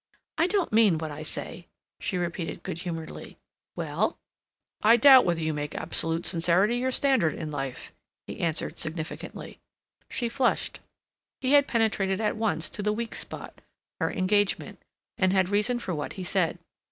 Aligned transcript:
"I 0.39 0.47
don't 0.47 0.73
mean 0.73 0.97
what 0.97 1.11
I 1.11 1.21
say," 1.21 1.67
she 1.99 2.17
repeated 2.17 2.63
good 2.63 2.79
humoredly. 2.79 3.37
"Well—?" 3.75 4.17
"I 4.81 4.97
doubt 4.97 5.25
whether 5.25 5.41
you 5.41 5.53
make 5.53 5.75
absolute 5.75 6.25
sincerity 6.25 6.77
your 6.79 6.89
standard 6.89 7.35
in 7.35 7.51
life," 7.51 7.91
he 8.25 8.39
answered 8.39 8.79
significantly. 8.79 9.59
She 10.09 10.27
flushed. 10.27 10.79
He 11.39 11.51
had 11.51 11.67
penetrated 11.67 12.19
at 12.19 12.35
once 12.35 12.67
to 12.71 12.81
the 12.81 12.91
weak 12.91 13.13
spot—her 13.13 14.11
engagement, 14.11 14.79
and 15.19 15.33
had 15.33 15.49
reason 15.49 15.77
for 15.77 15.93
what 15.93 16.13
he 16.13 16.23
said. 16.23 16.57